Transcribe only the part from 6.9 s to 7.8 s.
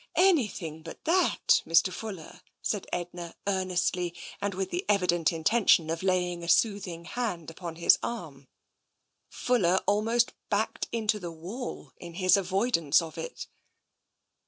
hand upon